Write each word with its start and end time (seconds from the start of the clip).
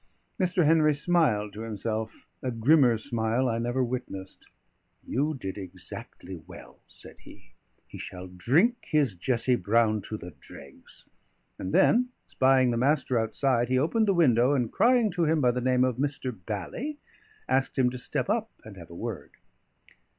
Mr. 0.39 0.65
Henry 0.65 0.95
smiled 0.95 1.53
to 1.53 1.61
himself; 1.61 2.25
a 2.41 2.49
grimmer 2.49 2.97
smile 2.97 3.47
I 3.47 3.59
never 3.59 3.83
witnessed. 3.83 4.47
"You 5.05 5.35
did 5.35 5.59
exactly 5.59 6.37
well," 6.47 6.79
said 6.87 7.17
he. 7.19 7.51
"He 7.85 7.99
shall 7.99 8.25
drink 8.25 8.77
his 8.85 9.13
Jessie 9.13 9.53
Broun 9.57 10.01
to 10.09 10.17
the 10.17 10.31
dregs." 10.39 11.07
And 11.59 11.71
then, 11.71 12.09
spying 12.27 12.71
the 12.71 12.77
Master 12.77 13.19
outside, 13.19 13.69
he 13.69 13.77
opened 13.77 14.07
the 14.07 14.15
window, 14.15 14.55
and, 14.55 14.71
crying 14.73 15.11
to 15.11 15.25
him 15.25 15.39
by 15.39 15.51
the 15.51 15.61
name 15.61 15.83
of 15.83 15.97
Mr. 15.97 16.35
Bally, 16.47 16.97
asked 17.47 17.77
him 17.77 17.91
to 17.91 17.99
step 17.99 18.27
up 18.27 18.49
and 18.65 18.77
have 18.77 18.89
a 18.89 18.95
word. 18.95 19.33